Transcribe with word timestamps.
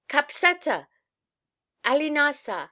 "_Capseta! 0.09 0.87
Ali 1.83 2.09
ne 2.09 2.33
ca! 2.33 2.59